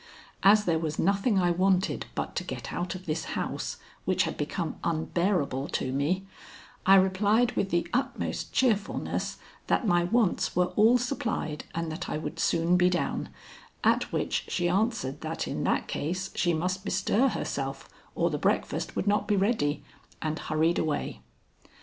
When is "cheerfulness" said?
8.51-9.37